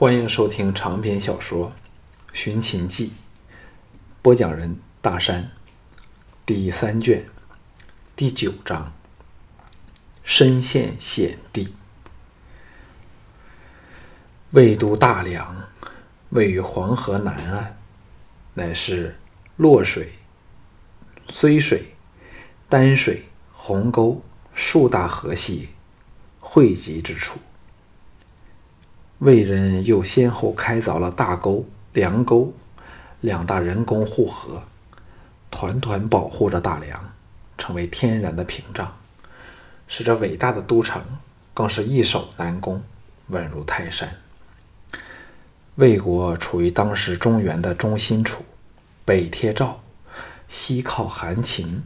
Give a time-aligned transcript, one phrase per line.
[0.00, 1.70] 欢迎收听长篇小说
[2.32, 3.08] 《寻秦记》，
[4.22, 5.50] 播讲人大山，
[6.46, 7.26] 第三卷
[8.14, 8.92] 第九章：
[10.22, 11.74] 深陷险地。
[14.50, 15.68] 魏都大梁
[16.28, 17.76] 位于黄河南岸，
[18.54, 19.18] 乃是
[19.56, 20.12] 洛水、
[21.26, 21.96] 睢水、
[22.68, 24.22] 丹水、鸿沟
[24.54, 25.70] 数大河系
[26.38, 27.40] 汇集之处。
[29.18, 32.52] 魏人又先后开凿了大沟、梁沟
[33.20, 34.62] 两大人工护河，
[35.50, 37.12] 团团保护着大梁，
[37.56, 38.96] 成为天然的屏障，
[39.88, 41.02] 使这伟大的都城
[41.52, 42.80] 更是易守难攻，
[43.26, 44.08] 稳如泰山。
[45.74, 48.44] 魏国处于当时中原的中心处，
[49.04, 49.80] 北贴赵，
[50.46, 51.82] 西靠韩秦，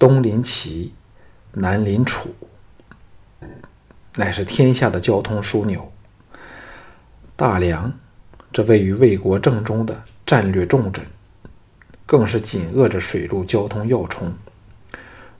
[0.00, 0.92] 东临齐，
[1.52, 2.34] 南临楚，
[4.16, 5.92] 乃是天下的交通枢纽。
[7.38, 7.92] 大梁，
[8.50, 11.04] 这位于魏国正中的战略重镇，
[12.06, 14.32] 更是紧扼着水陆交通要冲。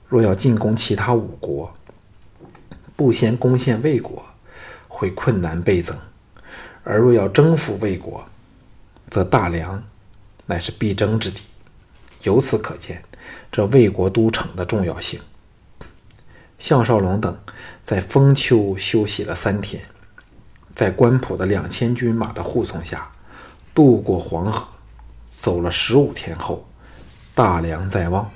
[0.07, 1.75] 若要进攻其他五国，
[2.95, 4.23] 不先攻陷魏国，
[4.87, 5.95] 会困难倍增；
[6.83, 8.23] 而若要征服魏国，
[9.09, 9.83] 则大梁
[10.45, 11.41] 乃是必争之地。
[12.21, 13.03] 由此可见，
[13.51, 15.19] 这魏国都城的重要性。
[16.59, 17.35] 项少龙等
[17.81, 19.81] 在封丘休息了三天。
[20.77, 23.09] 在关浦的两千军马的护送下，
[23.73, 24.67] 渡过黄河，
[25.27, 26.69] 走了十五天后，
[27.33, 28.29] 大梁在望。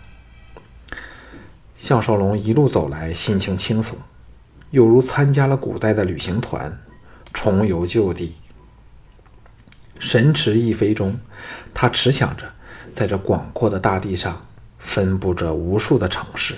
[1.76, 3.96] 项少龙一路走来，心情轻松，
[4.72, 6.76] 犹如参加了古代的旅行团，
[7.32, 8.36] 重游旧地。
[10.00, 11.20] 神驰一飞中，
[11.76, 12.52] 他驰想着，
[12.92, 14.48] 在这广阔的大地上，
[14.80, 16.56] 分布着无数的城市，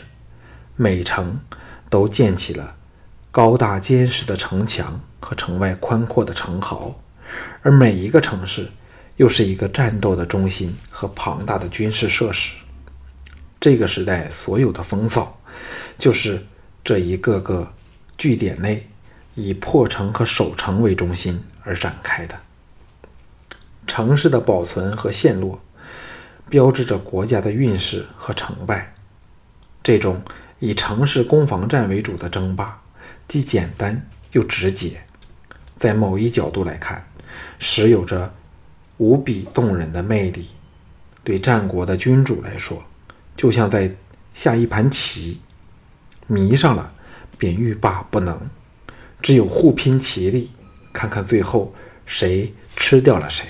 [0.77, 1.41] 每城
[1.89, 2.77] 都建起了
[3.33, 5.01] 高大坚实的城墙。
[5.25, 6.93] 和城外宽阔的城壕，
[7.61, 8.69] 而每一个城市
[9.15, 12.53] 又是一个战斗的中心和庞大的军事设施。
[13.57, 15.39] 这个时代所有的风骚，
[15.97, 16.45] 就是
[16.83, 17.71] 这一个个
[18.17, 18.85] 据点内
[19.33, 22.37] 以破城和守城为中心而展开的。
[23.87, 25.61] 城市的保存和陷落，
[26.49, 28.93] 标志着国家的运势和成败。
[29.81, 30.21] 这种
[30.59, 32.82] 以城市攻防战为主的争霸，
[33.27, 35.01] 既简单又直接。
[35.77, 37.05] 在某一角度来看，
[37.59, 38.33] 实有着
[38.97, 40.47] 无比动人的魅力。
[41.23, 42.83] 对战国的君主来说，
[43.35, 43.95] 就像在
[44.33, 45.41] 下一盘棋，
[46.27, 46.93] 迷上了
[47.37, 48.49] 便欲罢不能，
[49.21, 50.51] 只有互拼其力，
[50.91, 51.73] 看看最后
[52.05, 53.45] 谁吃掉了谁。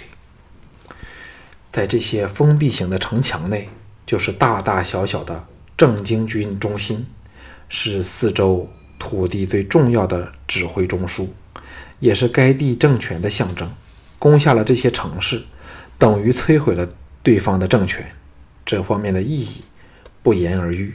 [1.71, 3.69] 在这些封闭型的城墙内，
[4.05, 7.07] 就是大大小小的正经军中心，
[7.67, 8.69] 是四周
[9.03, 11.27] 土地最重要的指挥中枢。
[11.99, 13.69] 也是该地政权的象征，
[14.19, 15.41] 攻下了这些城市，
[15.97, 16.87] 等于摧毁了
[17.21, 18.05] 对方的政权，
[18.65, 19.63] 这方面的意义
[20.21, 20.93] 不言而喻。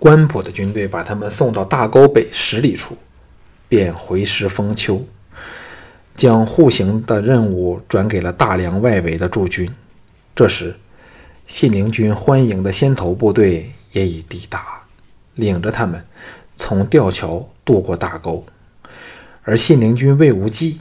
[0.00, 2.96] 关浦的军队把他们送到大沟北十里处，
[3.68, 5.04] 便回师封丘，
[6.16, 9.70] 将护行的任务转给了大梁外围的驻军。
[10.34, 10.74] 这时，
[11.46, 14.82] 信陵军欢迎的先头部队也已抵达，
[15.34, 16.04] 领着他们
[16.56, 18.44] 从吊桥渡过大沟。
[19.42, 20.80] 而信陵君魏无忌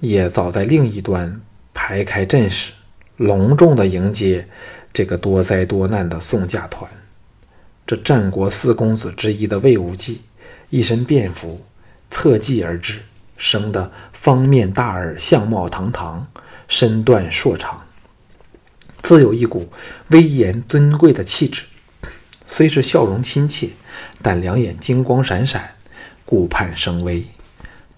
[0.00, 1.40] 也早在另一端
[1.72, 2.72] 排开阵势，
[3.16, 4.48] 隆重地迎接
[4.92, 6.90] 这个多灾多难的送嫁团。
[7.86, 10.22] 这战国四公子之一的魏无忌，
[10.70, 11.64] 一身便服，
[12.10, 12.98] 侧骑而至，
[13.36, 16.26] 生得方面大耳，相貌堂堂，
[16.66, 17.86] 身段硕长，
[19.02, 19.68] 自有一股
[20.08, 21.62] 威严尊贵的气质。
[22.46, 23.70] 虽是笑容亲切，
[24.22, 25.72] 但两眼金光闪闪，
[26.24, 27.26] 顾盼生威。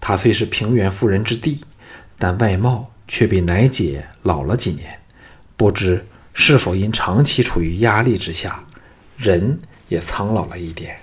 [0.01, 1.61] 他虽是平原富人之弟，
[2.17, 4.99] 但外貌却比奶姐老了几年。
[5.55, 8.63] 不知是否因长期处于压力之下，
[9.17, 11.01] 人也苍老了一点。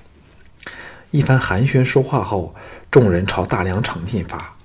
[1.10, 2.54] 一番寒暄说话后，
[2.90, 4.56] 众人朝大梁城进发。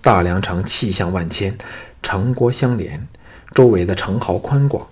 [0.00, 1.56] 大梁城气象万千，
[2.02, 3.06] 城郭相连，
[3.54, 4.86] 周围的城壕宽广，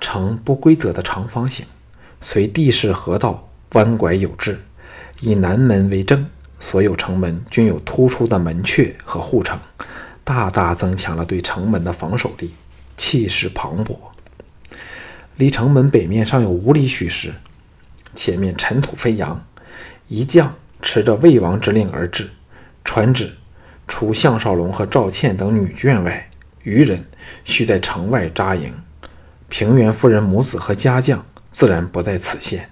[0.00, 1.66] 呈不规则的长方形，
[2.26, 4.58] 随地势河道弯拐有致，
[5.20, 6.26] 以南门为正。
[6.58, 9.60] 所有城门均有突出的门阙和护城，
[10.24, 12.54] 大大增强了对城门的防守力，
[12.96, 13.94] 气势磅礴。
[15.36, 17.34] 离城门北面尚有五里许时，
[18.14, 19.44] 前面尘土飞扬，
[20.08, 22.30] 一将持着魏王之令而至，
[22.82, 23.34] 传旨：
[23.86, 26.30] 除项少龙和赵倩等女眷外，
[26.62, 27.04] 余人
[27.44, 28.72] 需在城外扎营。
[29.50, 32.68] 平原夫人母子和家将自然不在此限。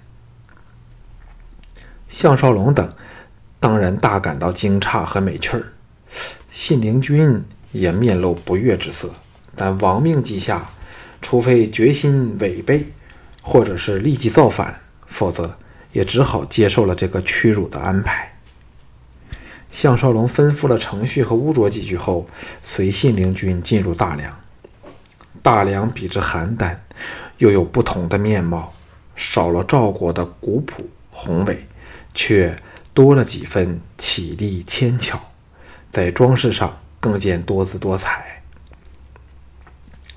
[2.08, 2.92] 项少龙等。
[3.60, 5.72] 当然，大感到惊诧和美趣儿。
[6.50, 9.14] 信陵君也面露不悦之色，
[9.54, 10.68] 但亡命计下，
[11.20, 12.88] 除非决心违背，
[13.40, 15.56] 或者是立即造反，否则
[15.92, 18.36] 也只好接受了这个屈辱的安排。
[19.70, 22.26] 项少龙吩咐了程旭和乌卓几句后，
[22.64, 24.36] 随信陵君进入大梁。
[25.40, 26.76] 大梁比之邯郸，
[27.42, 28.72] 又有不同的面貌，
[29.16, 31.66] 少了赵国的古朴宏伟，
[32.14, 32.54] 却
[32.94, 35.20] 多了几分绮丽纤巧，
[35.90, 38.44] 在装饰上更见多姿多彩。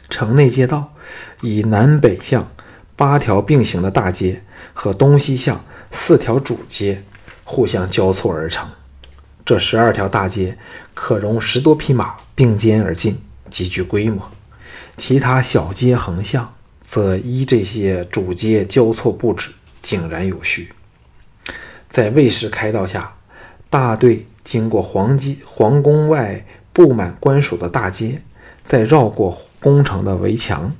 [0.08, 0.94] 城内街道
[1.42, 2.52] 以南北向
[2.96, 4.44] 八条并行的大街
[4.76, 7.04] 和东西向四条主街
[7.44, 8.70] 互相交错而成。
[9.44, 10.60] 这十二条大街
[10.94, 13.20] 可容十多匹马并肩而进，
[13.50, 14.30] 极具规模。
[14.96, 16.54] 其他小街横向
[16.86, 19.52] 则依这些主街交错布置，
[19.82, 20.72] 井然有序。
[21.90, 23.18] 在卫士开道下，
[23.70, 28.22] 大队经过皇基皇宫外布满官署的大街，
[28.66, 30.74] 再绕过宫城的围墙，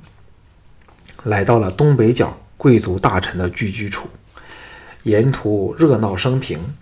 [1.24, 4.08] 来到了东北角贵族大臣的聚居处。
[5.02, 6.74] 沿途热闹生平，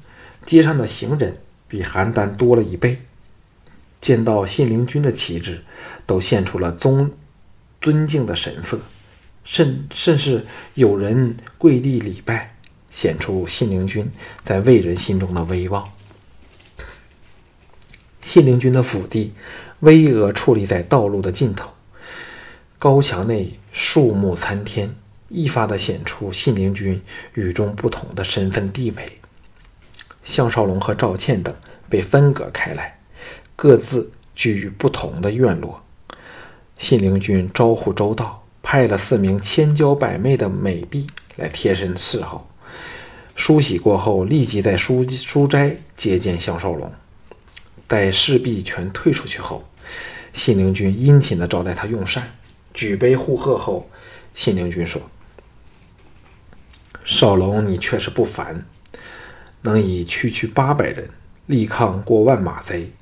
[0.47, 1.39] 街上的行人。
[1.67, 3.01] 比邯郸多了一倍。
[4.01, 5.65] 见到信陵君的旗帜，
[6.07, 7.11] 都现出了尊
[7.81, 8.79] 尊敬的神色，
[9.45, 10.45] 甚甚至
[10.75, 12.57] 有人跪地礼拜，
[12.91, 14.11] 显出信陵君
[14.43, 15.93] 在魏人心中的威望。
[18.23, 19.33] 信陵君的府邸
[19.81, 21.71] 巍峨矗立在道路的尽头，
[22.79, 24.89] 高墙内树木参天，
[25.29, 27.01] 一发的显出信陵君
[27.35, 29.19] 与众不同的身份地位。
[30.25, 31.55] 项少龙和赵倩等
[31.91, 32.99] 被分隔开来，
[33.55, 35.85] 各自居于不同的院落。
[36.79, 41.07] 信陵君招呼周到，派了四名千娇百媚的美婢
[41.37, 42.49] 来贴身伺候。
[43.37, 46.91] 梳洗过后，立即在书书斋接见项少龙。
[47.87, 49.69] 待侍婢全退出去后，
[50.33, 52.33] 信陵君殷勤地招待他用膳，
[52.73, 53.89] 举杯互贺后，
[54.33, 55.03] 信陵君说
[57.05, 58.65] ：“少龙，你确实不凡。”
[59.63, 61.09] 能以区区八百人
[61.47, 62.93] 力抗过万马贼，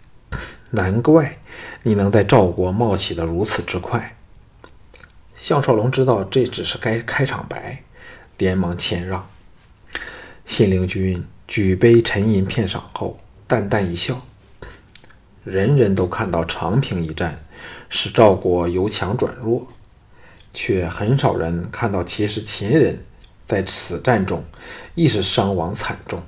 [0.71, 1.39] 难怪
[1.83, 4.17] 你能在赵国冒起的如此之快。
[5.43, 7.83] 项少龙知道这只是该开场白，
[8.39, 9.29] 连忙谦让。
[10.47, 13.19] 信陵君举杯沉吟片晌后，
[13.49, 14.25] 淡淡一笑
[15.43, 17.43] ：“人人都看到长平一战
[17.89, 19.67] 使赵国由强转弱，
[20.55, 23.03] 却很少人看到其实秦人
[23.45, 24.45] 在此战中
[24.95, 26.23] 亦是伤亡惨重。”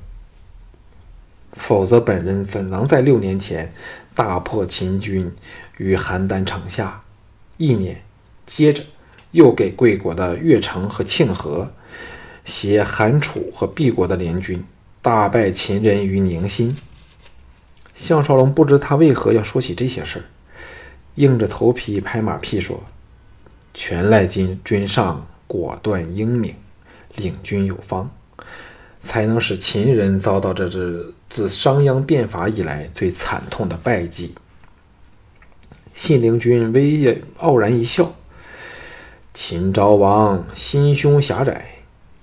[1.54, 3.72] 否则，本人怎能在六年前
[4.12, 5.32] 大破秦军
[5.78, 7.04] 于邯郸城下？
[7.58, 8.02] 一年
[8.44, 8.82] 接着，
[9.34, 11.68] 又给贵国的越城和庆和
[12.44, 14.62] 携韩楚和毕国的联军，
[15.02, 16.76] 大败秦人于宁新。
[17.96, 20.24] 项少龙不知他为何要说起这些事儿，
[21.16, 22.80] 硬着头皮拍马屁说
[23.74, 26.54] ：“全赖今君上果断英明，
[27.16, 28.08] 领军有方。”
[29.00, 34.34] 才能使秦人遭到这支自商鞅变法以来最惨痛的败绩。
[35.92, 38.14] 信陵君微傲然一笑
[39.34, 41.66] ：“秦昭王心胸狭窄，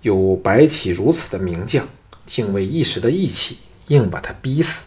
[0.01, 1.85] 有白起如此的名将，
[2.25, 4.85] 竟为一时的义气，硬把他逼死。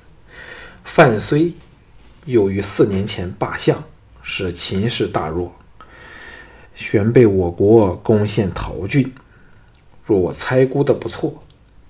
[0.83, 1.53] 范睢
[2.25, 3.85] 又于四年前罢相，
[4.23, 5.55] 使秦势大弱，
[6.75, 9.15] 旋被我国攻陷陶郡。
[10.03, 11.43] 若我猜估的不错。”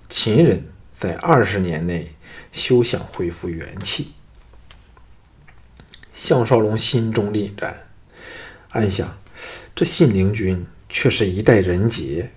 [0.07, 2.13] 秦人在二十年内
[2.51, 4.13] 休想恢复元气。
[6.13, 7.87] 项少龙心中凛然，
[8.69, 9.17] 暗想：
[9.75, 12.31] 这信陵君却是一代人杰，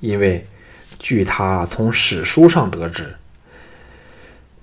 [0.00, 0.46] 因为
[0.98, 3.14] 据他从史书上得知，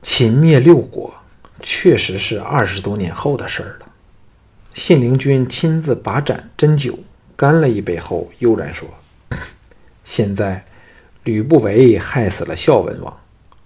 [0.01, 1.13] 秦灭六国
[1.61, 3.87] 确实是二十多年后的事儿了。
[4.73, 6.99] 信陵君亲自把盏斟酒，
[7.37, 8.87] 干了一杯后，悠然说
[10.05, 10.65] ：“现在。”
[11.25, 13.17] 吕不韦害死了孝文王，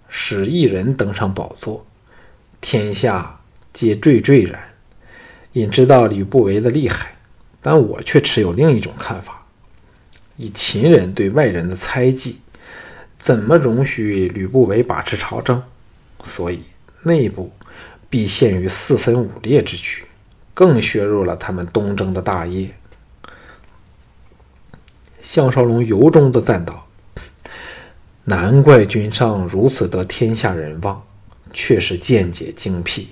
[0.08, 1.88] 使一人登上宝座，
[2.62, 3.42] 天下
[3.74, 4.76] 皆惴惴然。
[5.54, 7.17] 因知道吕不韦的厉害，
[7.70, 9.46] 但我却持有另一种看法。
[10.38, 12.38] 以秦人对外人的猜忌，
[13.20, 15.62] 怎么容许吕不韦把持朝政？
[16.24, 16.62] 所以
[17.04, 17.52] 内部
[18.10, 20.06] 必陷于四分五裂之局，
[20.54, 22.70] 更削弱了他们东征的大业。
[25.22, 26.88] 项少龙由衷地赞道。
[28.24, 31.06] 难怪君上如此得天下人望，
[31.52, 33.10] 却是见解精辟。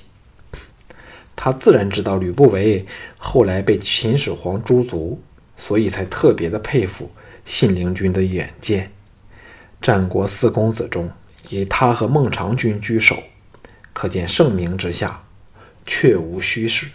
[1.35, 2.85] 他自然知道吕不韦
[3.17, 5.21] 后来被秦始皇诛族，
[5.57, 7.11] 所以才特别的佩服
[7.43, 8.91] 信陵君的远见。
[9.81, 11.11] 战国四公子中，
[11.49, 13.21] 以他和孟尝君居首，
[13.93, 15.23] 可见盛名之下，
[15.85, 16.87] 确无虚实。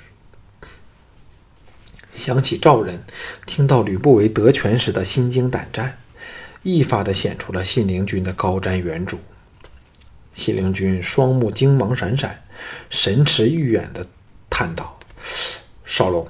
[2.10, 3.04] 想起赵人
[3.46, 5.98] 听到吕不韦得权时的心惊胆战，
[6.64, 9.18] 一发的显出了信陵君的高瞻远瞩。
[10.32, 12.42] 信陵君双目精芒闪闪，
[12.88, 14.06] 神驰愈远的
[14.60, 14.98] 叹道
[15.86, 16.28] ：“少龙，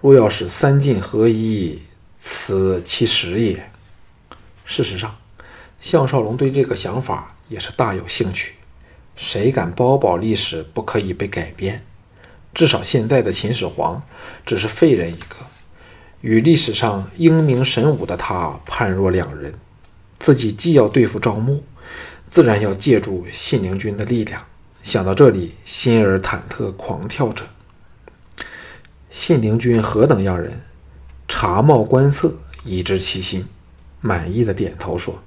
[0.00, 1.82] 若要使三晋合一，
[2.18, 3.70] 此其实也。”
[4.64, 5.14] 事实上，
[5.78, 8.54] 项少龙对这个想法也是大有兴趣。
[9.16, 11.84] 谁敢包保历史不可以被改编？
[12.54, 14.02] 至少现在的秦始皇
[14.46, 15.36] 只是废人一个，
[16.22, 19.52] 与历史上英明神武的他判若两人。
[20.18, 21.62] 自己既要对付赵牧，
[22.28, 24.42] 自然要借助信陵君的力量。
[24.82, 27.44] 想到这里，心儿忐忑，狂跳着。
[29.10, 30.60] 信陵君何等样人？
[31.26, 32.34] 察貌观色，
[32.64, 33.46] 已知其心。
[34.00, 35.22] 满意的点头说：“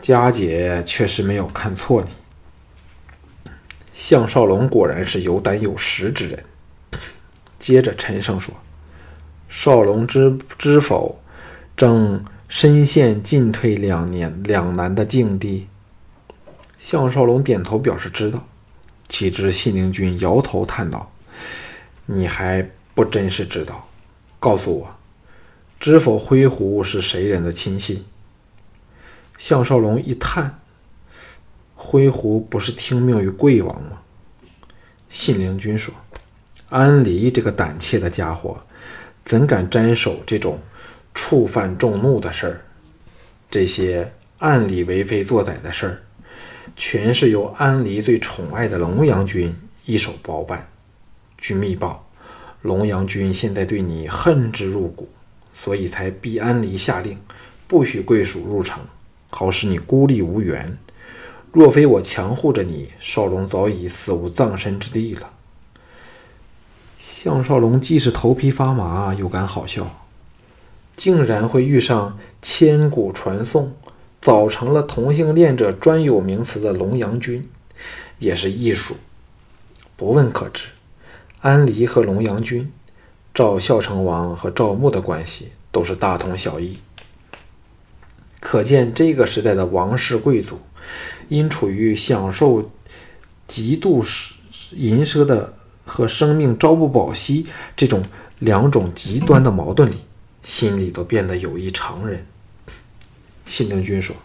[0.00, 3.52] 佳姐确实没有看错你。”
[3.94, 6.44] 项少龙果然是有胆有识之人。
[7.58, 8.54] 接着陈胜说
[9.48, 11.20] ：“少龙知知否，
[11.76, 15.68] 正身陷进退两年两难的境地。”
[16.78, 18.46] 项少龙点头表示知道。
[19.08, 21.10] 岂知信陵君摇头叹道
[22.10, 23.86] ：“你还不真是知道？
[24.40, 24.96] 告诉我，
[25.78, 28.06] 知否灰狐是谁人的亲信？”
[29.36, 30.58] 项少龙一叹。
[31.74, 34.00] 灰狐不是听命于贵王吗？
[35.10, 35.94] 信陵君说
[36.70, 38.58] ：“安离这个胆怯的家伙，
[39.22, 40.58] 怎敢沾手这种
[41.12, 42.60] 触犯众怒的事儿？
[43.50, 46.02] 这些暗里为非作歹的事儿，
[46.74, 50.68] 全是由安离最宠爱的龙阳君一手包办。
[51.38, 52.10] 据密报，
[52.62, 55.08] 龙阳君现在对你恨之入骨，
[55.54, 57.16] 所以才逼安离下令，
[57.66, 58.82] 不许贵属入城，
[59.30, 60.76] 好使你孤立无援。”
[61.50, 65.30] 若非我强护着你，少龙早已死无葬身之地了。
[66.98, 70.04] 项少龙既是头皮发麻，又感好笑，
[70.94, 73.72] 竟然会遇上千古传颂、
[74.20, 77.48] 早成了同性恋者专有名词的龙阳君，
[78.18, 78.96] 也是艺术。
[79.96, 80.66] 不问可知，
[81.40, 82.72] 安离和龙阳君、
[83.32, 86.78] 赵孝成王和赵牧的关系都是大同小异。
[88.40, 90.60] 可见这个时代的王室贵族。
[91.28, 92.70] 因处于享受
[93.46, 94.02] 极度
[94.72, 95.52] 淫奢的
[95.84, 98.02] 和生命朝不保夕这种
[98.38, 99.96] 两种极端的矛盾里，
[100.42, 102.24] 心里都变得有异常人。
[103.44, 104.16] 信陵君说：“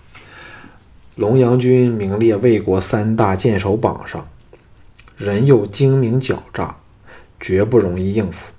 [1.15, 4.25] 龙阳君名列魏国三大剑手榜上，
[5.17, 6.77] 人又精明狡诈，
[7.43, 8.53] 绝不容易应付。”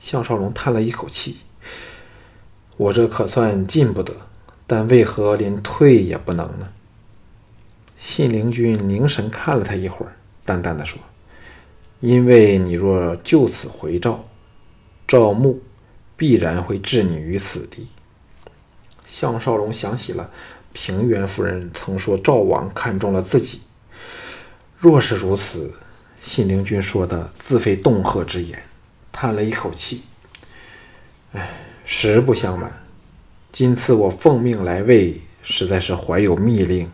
[0.00, 1.38] 项少龙叹了一口气
[2.76, 4.12] ：“我这可算进不得，
[4.66, 6.68] 但为何连退也不能呢？”
[7.96, 11.00] 信陵君凝神看了他一会儿，淡淡的说
[12.00, 14.24] ：“因为你若就此回赵，
[15.06, 15.62] 赵牧
[16.16, 17.86] 必然会置你于死地。”
[19.06, 20.30] 项少龙想起了
[20.72, 23.60] 平原夫人曾说赵王看中了自己。
[24.78, 25.72] 若是如此，
[26.22, 28.62] 信陵君说的自非恫吓之言，
[29.10, 30.04] 叹了一口气
[31.34, 31.50] ：“哎，
[31.84, 32.72] 实不相瞒，
[33.50, 36.90] 今次我奉命来魏，实在是怀有密令。”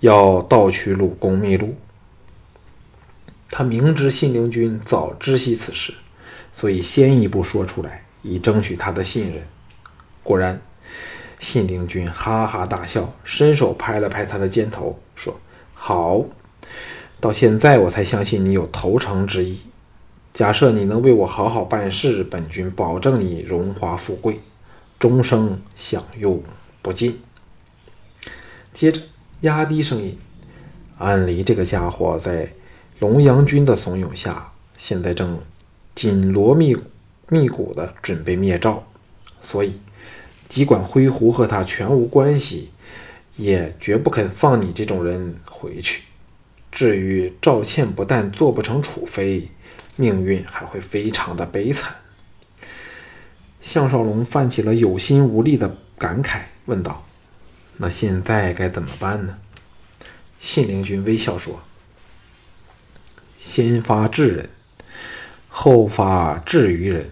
[0.00, 1.74] 要盗取鲁公秘录，
[3.50, 5.92] 他明知信陵君早知悉此事，
[6.54, 9.42] 所以先一步说出来，以争取他的信任。
[10.22, 10.60] 果然，
[11.40, 15.40] 信陵君哈哈大笑，伸手拍了拍他的肩头，说
[15.74, 16.24] ：“好，
[17.20, 19.60] 到现在我才相信你有投诚之意。
[20.32, 24.40] 假设你能为我好好办事，本君保证你荣华富贵，
[24.98, 26.42] 终生享用
[26.82, 27.20] 不尽。”
[28.72, 29.00] 接着。
[29.42, 30.18] 压低声音，
[30.98, 32.52] 安离这个家伙在
[32.98, 35.38] 龙阳君的怂恿下，现在正
[35.94, 36.76] 紧锣密
[37.28, 38.82] 密鼓的准备灭赵，
[39.40, 39.80] 所以
[40.48, 42.70] 尽管灰狐和他全无关系，
[43.36, 46.02] 也绝不肯放你这种人回去。
[46.78, 49.48] 至于赵倩，不但做不成储妃，
[49.96, 51.96] 命运还会非常的悲惨。
[53.60, 57.04] 项少龙泛起了有心无力的感慨，问道。
[57.78, 59.38] 那现在该怎么办呢？
[60.38, 61.60] 信陵君微笑说
[63.40, 64.50] ：“先发制人，
[65.48, 67.10] 后发制于人。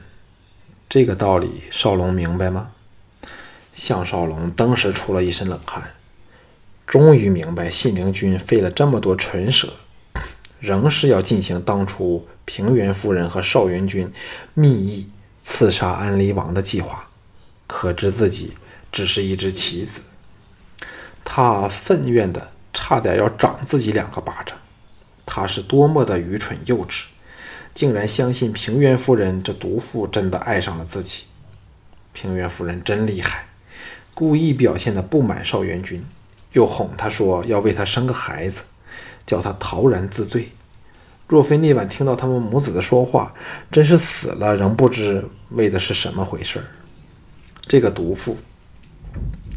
[0.89, 2.71] 这个道理，少龙明白吗？”
[3.75, 5.96] 项少龙当时出了一身冷汗，
[6.87, 9.73] 终于明白信陵君费了这么多唇舌，
[10.61, 14.11] 仍是要进行当初平原夫人和少元君
[14.55, 15.09] 密议
[15.43, 17.09] 刺杀安离王的计划，
[17.67, 18.55] 可知自己
[18.93, 20.03] 只是一只棋子。
[21.25, 24.57] 他愤怨的差点要掌自己两个巴掌，
[25.27, 27.07] 他是多么的愚蠢幼稚，
[27.75, 31.25] 竟然相信平原夫人这毒妇真的爱上了自己。
[32.13, 33.49] 平原夫人真厉害，
[34.15, 36.05] 故意表现的不满邵元君，
[36.53, 38.63] 又哄他说要为他生个孩子，
[39.27, 40.49] 叫他陶然自醉。
[41.29, 43.35] 若非那晚听到他们母子的说话，
[43.71, 46.65] 真是死了仍不知为的是什么回事儿。
[47.67, 48.37] 这个毒妇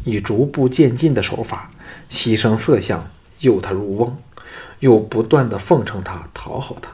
[0.04, 1.70] 以逐步渐进的手法，
[2.10, 4.16] 牺牲色相，诱他入瓮，
[4.80, 6.90] 又不断的奉承他，讨好他，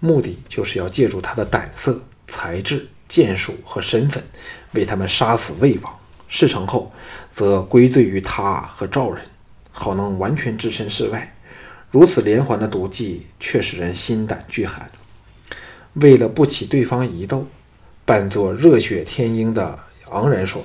[0.00, 2.88] 目的就是要借助他的胆色、才智。
[3.10, 4.22] 剑术和身份，
[4.70, 5.98] 为他们杀死魏王。
[6.28, 6.88] 事成后，
[7.28, 9.20] 则归罪于他和赵人，
[9.80, 11.34] 好能完全置身事外。
[11.90, 14.90] 如此连环的毒计，却使人心胆俱寒。
[15.94, 17.46] 为了不起对方疑窦，
[18.04, 19.78] 扮作热血天鹰的
[20.10, 20.62] 昂然说：“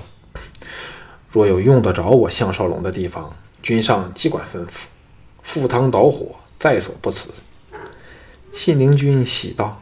[1.32, 4.84] 若有用得着我项少龙的地方，君上尽管吩咐，
[5.42, 7.30] 赴汤蹈火在所不辞。”
[8.52, 9.80] 信陵君喜道。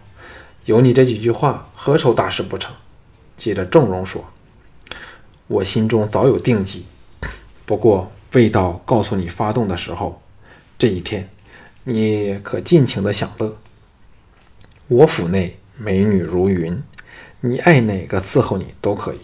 [0.66, 2.72] 有你这几句话，何愁大事不成？
[3.36, 4.24] 接着郑容说
[5.48, 6.86] ：“我心中早有定计，
[7.66, 10.20] 不过味道告诉你发动的时候。
[10.76, 11.28] 这一天，
[11.84, 13.56] 你可尽情的享乐。
[14.88, 16.82] 我府内美女如云，
[17.40, 19.20] 你爱哪个伺候你都可以。”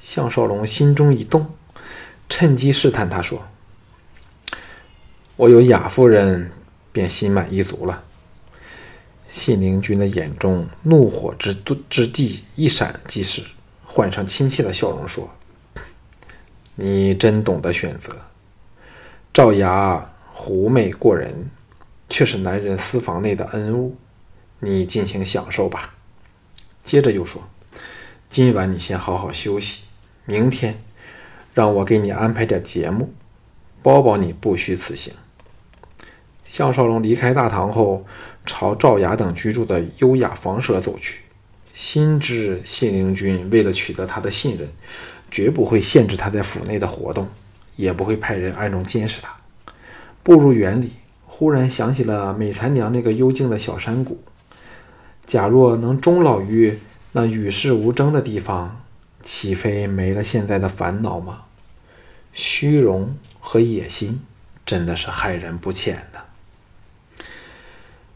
[0.00, 1.54] 项少龙心中一动，
[2.28, 3.42] 趁机试探他说
[5.36, 6.50] ：“我有雅夫人，
[6.92, 8.04] 便心满意足了。”
[9.28, 11.54] 信陵君的眼中怒火之
[11.88, 13.42] 之地一闪即逝，
[13.82, 15.30] 换上亲切的笑容说
[16.74, 18.12] ：“你真懂得选择。
[19.32, 21.50] 赵雅狐媚过人，
[22.08, 23.96] 却是男人私房内的恩物，
[24.60, 25.94] 你尽情享受吧。”
[26.84, 27.42] 接着又说
[28.28, 29.84] ：“今晚你先好好休息，
[30.24, 30.82] 明天
[31.54, 33.12] 让我给你安排点节目，
[33.82, 35.14] 包保你不虚此行。”
[36.44, 38.06] 项少龙离开大堂后。
[38.44, 41.20] 朝赵雅等居住的优雅房舍走去，
[41.72, 44.68] 心知信陵君为了取得他的信任，
[45.32, 47.26] 绝不会限制他在府内的活动，
[47.74, 49.34] 也不会派人暗中监视他。
[50.22, 50.92] 步入园里，
[51.26, 54.22] 忽然想起了美残娘那个幽静的小山谷。
[55.26, 56.78] 假若能终老于
[57.12, 58.84] 那与世无争的地方，
[59.22, 61.44] 岂非没了现在的烦恼吗？
[62.32, 64.20] 虚荣和野心
[64.66, 66.24] 真的是害人不浅的。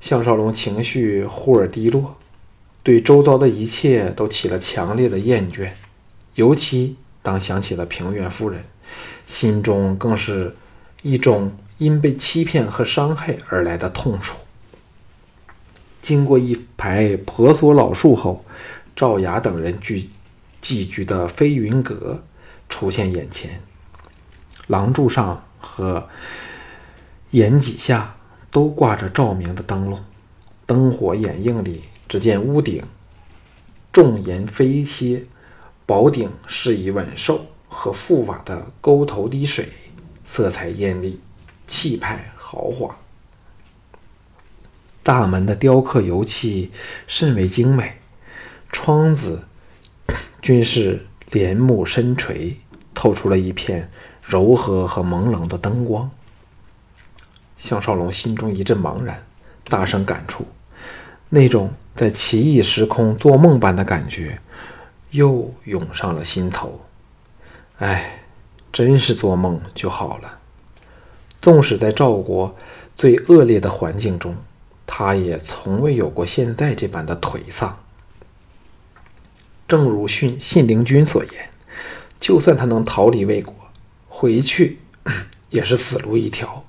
[0.00, 2.16] 项少龙情绪忽而低落，
[2.82, 5.70] 对周遭的一切都起了强烈的厌倦，
[6.34, 8.62] 尤其当想起了平原夫人，
[9.26, 10.54] 心中更是
[11.02, 14.38] 一种因被欺骗和伤害而来的痛楚。
[16.00, 18.44] 经过一排婆娑老树后，
[18.94, 20.08] 赵雅等人聚
[20.60, 22.22] 寄居的飞云阁
[22.68, 23.60] 出现眼前，
[24.68, 26.08] 廊柱上和
[27.32, 28.12] 檐脊下。
[28.48, 30.02] 都挂着照明的灯笼，
[30.64, 32.82] 灯火掩映里，只见屋顶
[33.92, 35.24] 重檐飞歇，
[35.86, 39.68] 宝顶是以稳兽和覆瓦的沟头滴水，
[40.26, 41.20] 色彩艳丽，
[41.68, 42.96] 气派豪华。
[45.04, 46.72] 大门的雕刻油漆
[47.06, 47.98] 甚为精美，
[48.72, 49.44] 窗子
[50.42, 52.56] 均是帘幕深垂，
[52.92, 53.88] 透出了一片
[54.20, 56.10] 柔和和朦胧的灯光。
[57.56, 59.24] 项少龙心中一阵茫然，
[59.68, 60.48] 大声感触，
[61.28, 64.40] 那种在奇异时空做梦般的感觉
[65.16, 66.80] 又涌上了心头。
[67.78, 68.22] 哎，
[68.72, 70.38] 真是做梦就好了。
[71.40, 72.54] 纵使在赵国
[72.96, 74.36] 最恶劣的环境中，
[74.86, 77.78] 他也从未有过现在这般的颓丧。
[79.66, 81.48] 正如信信陵君所言，
[82.20, 83.54] 就算他能逃离魏国，
[84.08, 84.78] 回去
[85.50, 86.64] 也是死路一条。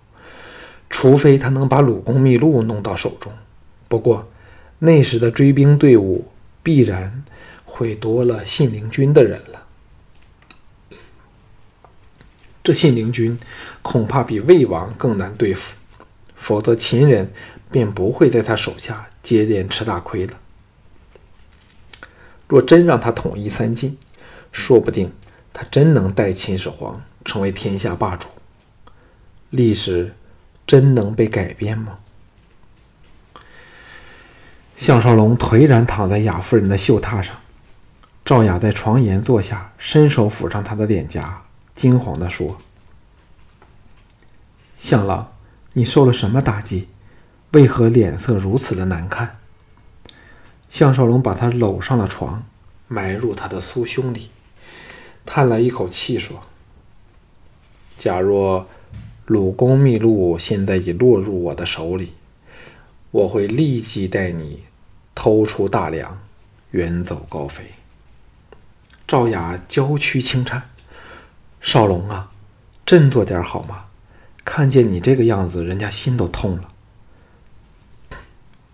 [0.89, 3.31] 除非他能把鲁公秘录弄到手中，
[3.87, 4.27] 不过
[4.79, 6.25] 那时的追兵队伍
[6.63, 7.23] 必然
[7.67, 9.67] 会多了信陵君的人了。
[12.63, 13.37] 这信陵君
[13.83, 15.77] 恐怕比魏王更难对付，
[16.35, 17.31] 否则秦人
[17.69, 20.39] 便不会在他手下接连吃大亏了。
[22.47, 23.95] 若真让他统一三晋，
[24.51, 25.13] 说不定
[25.53, 28.27] 他真能代秦始皇成为天下霸主。
[29.51, 30.15] 历史。
[30.67, 31.99] 真能被改变吗？
[34.75, 37.33] 项少龙颓然躺在雅夫人的绣榻上，
[38.27, 42.57] 赵雅在床沿坐下，伸手抚上他的脸颊，惊惶地说
[44.75, 45.31] ：“向郎，
[45.71, 46.89] 你受了什么打击？
[47.51, 49.37] 为何脸色如此的难看？”
[50.69, 52.43] 项少龙把她搂上了床，
[52.89, 54.29] 埋入他的酥胸里，
[55.25, 56.41] 叹了一口气说
[57.97, 58.67] ：“假若……”
[59.25, 62.11] 鲁公秘录现在已落入我的手里，
[63.11, 64.63] 我会立即带你
[65.15, 66.19] 偷出大梁，
[66.71, 67.63] 远走高飞。”
[69.07, 70.69] 赵雅娇躯轻颤
[71.61, 72.29] ：“少龙啊，
[72.85, 73.85] 振作点好吗？
[74.43, 76.73] 看见你这个样子，人家心都痛了。”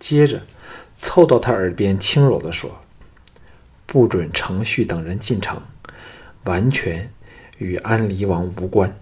[0.00, 0.42] 接着，
[0.96, 2.80] 凑到他耳边轻柔地说
[3.86, 5.62] ：“不准程旭等人进城，
[6.44, 7.12] 完全
[7.58, 8.98] 与安离王无关。”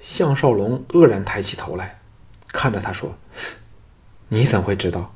[0.00, 2.00] 项少龙愕然抬起头来，
[2.48, 3.16] 看着他说
[4.28, 5.14] ：“你怎会知道？”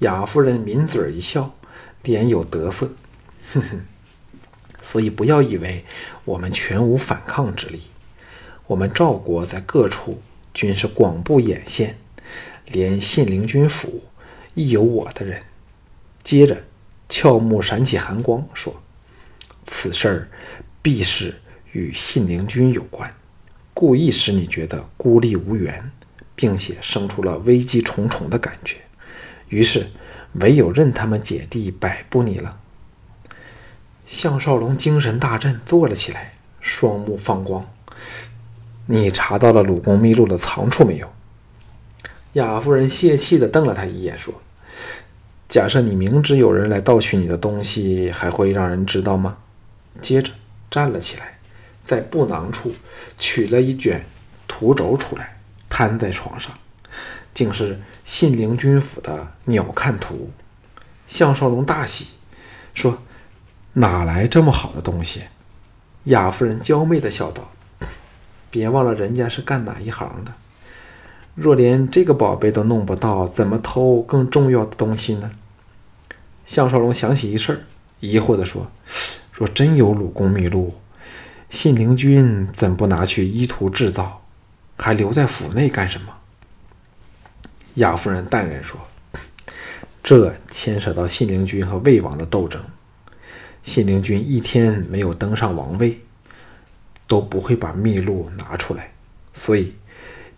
[0.00, 1.54] 雅夫人抿嘴一笑，
[2.02, 2.90] 脸有得色
[3.52, 3.80] ：“哼哼，
[4.82, 5.84] 所以不要以为
[6.24, 7.82] 我们全无反抗之力。
[8.66, 10.20] 我们赵国在各处
[10.52, 11.98] 均是广布眼线。”
[12.72, 14.02] 连信陵君府
[14.54, 15.40] 亦有我的人。
[16.24, 16.64] 接着，
[17.08, 18.82] 俏目闪起寒光，说
[19.64, 20.28] ：“此事儿
[20.82, 21.32] 必是
[21.70, 23.14] 与信陵君有关，
[23.72, 25.92] 故意使你觉得孤立无援，
[26.34, 28.78] 并且生出了危机重重的感觉。
[29.48, 29.86] 于是，
[30.40, 32.58] 唯有任他们姐弟摆布你了。”
[34.06, 37.68] 项少龙精神大振，坐了起来，双目放光
[38.86, 41.12] ：“你查到了鲁公秘录的藏处没有？”
[42.34, 44.32] 雅夫人泄气地瞪了他一眼，说
[45.48, 49.38] ：“假设你明知有人来盗取你的东西，还会让人知道吗？”
[50.00, 50.30] 接着
[50.70, 51.38] 站了起来，
[51.82, 52.72] 在布囊处
[53.18, 54.04] 取了一卷
[54.46, 55.38] 图轴出来，
[55.68, 56.52] 摊在床上，
[57.34, 60.30] 竟是信陵君府的鸟瞰图。
[61.08, 62.08] 项少龙大喜，
[62.74, 63.02] 说
[63.78, 65.22] ：“哪来这么好的东西？”
[66.04, 67.50] 雅夫人娇媚地笑道
[68.50, 70.32] ：“别忘了，人家是干哪一行的。”
[71.34, 75.30] 若连这个宝贝都弄不到，怎么偷更重要的东西呢？
[76.46, 77.60] 项少龙想起一事儿，
[78.00, 78.70] 疑惑地说
[79.32, 80.74] ：“若真有鲁公秘录，
[81.50, 84.22] 信陵君怎不拿去依图制造，
[84.78, 86.16] 还留在府内干什么？”
[87.74, 88.80] 雅夫人淡然说
[90.02, 92.64] ：“这牵涉到信陵君和魏王的斗争。
[93.66, 96.00] 信陵君一天没有登上王位，
[97.06, 98.92] 都不会把秘录拿出来，
[99.34, 99.74] 所以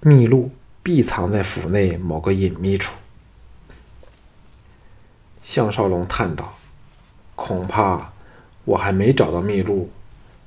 [0.01, 2.97] 秘录。”必藏在府内某个隐秘处。
[5.43, 6.57] 项少龙叹道
[7.37, 8.11] ：“恐怕
[8.65, 9.91] 我还没找到秘录，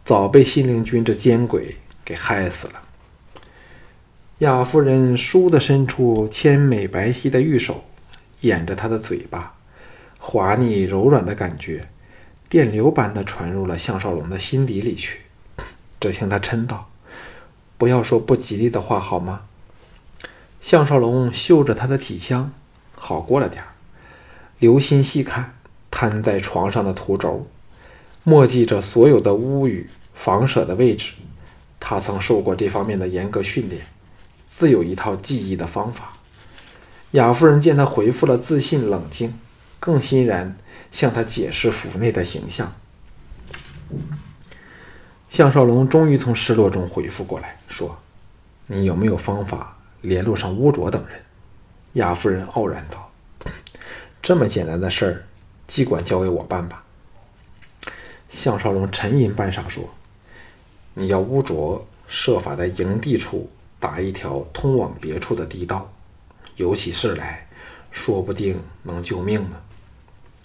[0.03, 2.81] 早被信陵君这奸鬼给害死了。”
[4.39, 7.83] 雅夫人倏地伸出纤美白皙的玉手，
[8.39, 9.53] 掩着他的嘴巴，
[10.17, 11.87] 滑腻柔软的感觉，
[12.51, 15.21] 电流般的传入了项少龙的心底里去。
[16.01, 16.89] 只听他嗔道
[17.79, 19.43] ：“不要说不吉利的话，好吗？”
[20.59, 22.51] 项少龙嗅着他的体香，
[22.93, 23.69] 好过了点儿。
[24.59, 25.55] 留心细看，
[25.89, 27.47] 摊在床上的图轴，
[28.25, 31.13] 墨迹着所有的屋宇、房舍的位置。
[31.79, 33.85] 他曾受过这方面的严格训练，
[34.49, 36.11] 自有一套记忆的方法。
[37.11, 39.39] 雅夫人见他回复了自信冷静，
[39.79, 40.57] 更欣然
[40.91, 42.71] 向他解释府内的形象。
[45.29, 47.97] 项少龙终于从失落中恢复过来，说
[48.67, 51.21] ：“你有没有方法？”联络上乌卓等人，
[51.93, 53.11] 亚夫人傲然道
[54.21, 55.23] ：“这么简单的事儿，
[55.67, 56.83] 尽管交给我办吧。”
[58.27, 59.87] 项少龙沉吟半晌，说
[60.95, 63.49] ：“你要乌卓设法在营地处
[63.79, 65.93] 打一条通往别处的地道，
[66.55, 67.47] 有起事来
[67.91, 69.61] 说不定能救命呢。”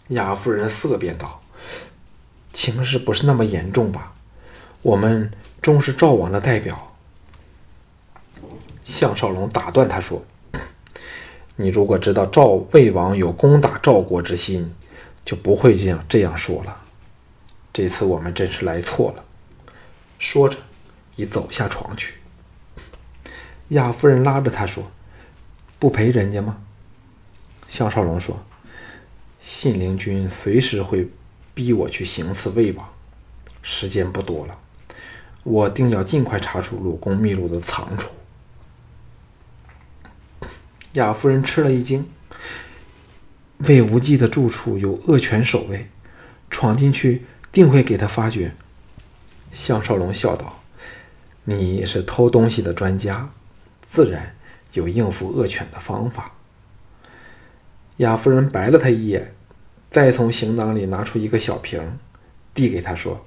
[0.08, 1.42] 亚夫人色变道
[2.52, 4.14] ：“情势不是那么严重吧？
[4.82, 6.96] 我们终是赵王的代表。”
[8.84, 10.24] 项少龙打断他说
[11.56, 14.72] ：“你如果知道赵魏王有攻打赵国之心，
[15.24, 16.82] 就不会这样这样说了。
[17.72, 19.24] 这次我们真是来错了。”
[20.18, 20.56] 说着，
[21.16, 22.14] 已走下床去。
[23.70, 24.90] 亚夫人拉着他说
[25.80, 26.58] ：“不陪人家吗？”
[27.68, 28.40] 项少龙说
[29.48, 31.08] ：“信陵君随时会
[31.54, 32.84] 逼我去行刺魏王，
[33.62, 34.58] 时间不多了，
[35.44, 38.10] 我定要尽快查出鲁公秘录的藏处。”
[40.94, 42.08] 雅夫人吃了一惊。
[43.58, 45.88] 魏无忌的住处有恶犬守卫，
[46.50, 48.52] 闯进去定会给他发觉。
[49.52, 50.60] 项少龙笑道
[51.44, 53.30] ：“你是偷东西的专家，
[53.86, 54.34] 自然
[54.72, 56.32] 有应付恶犬的方法。”
[57.98, 59.34] 雅夫人白了他一眼，
[59.90, 61.98] 再从行囊里拿出一个小瓶，
[62.54, 63.26] 递给他说：“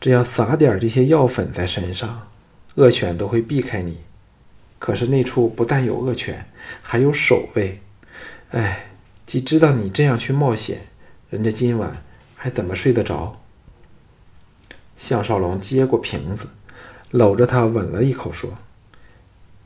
[0.00, 2.28] 只要撒点这些药粉在身上，
[2.76, 3.98] 恶犬都会避开你。”
[4.78, 6.46] 可是那处不但有恶犬，
[6.82, 7.80] 还有守卫。
[8.50, 8.90] 哎，
[9.24, 10.88] 既知道你这样去冒险，
[11.30, 12.02] 人家今晚
[12.34, 13.40] 还怎么睡得着？
[14.96, 16.48] 项少龙接过瓶子，
[17.10, 18.58] 搂着他吻了一口，说：“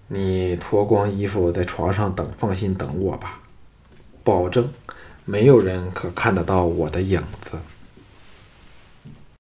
[0.08, 3.40] 你脱光衣服在床上等，放心等我吧，
[4.22, 4.70] 保证
[5.28, 7.58] 没有人可看得到我的影子。